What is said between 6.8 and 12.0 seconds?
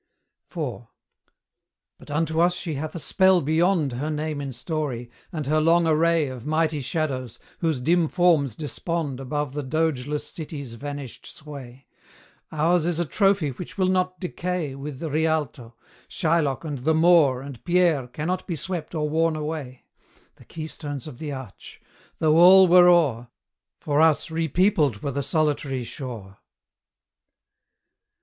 shadows, whose dim forms despond Above the dogeless city's vanished sway;